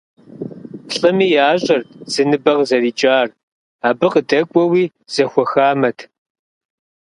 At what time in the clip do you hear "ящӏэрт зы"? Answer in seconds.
1.49-2.23